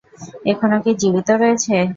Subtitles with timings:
[0.51, 1.75] এখনো কি জীবিত রয়েছে?